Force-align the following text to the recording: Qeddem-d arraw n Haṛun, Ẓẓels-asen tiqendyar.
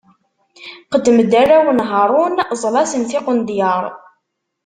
Qeddem-d 0.91 1.31
arraw 1.41 1.67
n 1.71 1.79
Haṛun, 1.89 2.35
Ẓẓels-asen 2.61 3.03
tiqendyar. 3.09 3.83